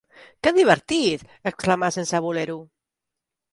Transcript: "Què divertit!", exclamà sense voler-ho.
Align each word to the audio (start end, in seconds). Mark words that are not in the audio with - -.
"Què 0.45 0.53
divertit!", 0.55 1.27
exclamà 1.53 1.91
sense 1.99 2.25
voler-ho. 2.29 2.59